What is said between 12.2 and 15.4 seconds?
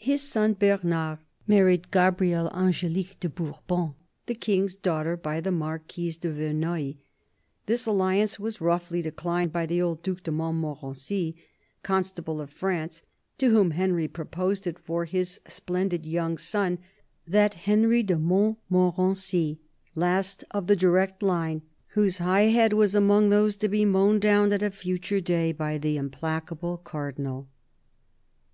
of France, to whom Henry proposed it for his